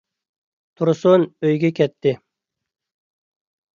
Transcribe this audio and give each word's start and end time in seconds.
تۇرسۇن 0.79 1.27
ئۆيىگە 1.49 1.71
كەتتى. 1.83 2.15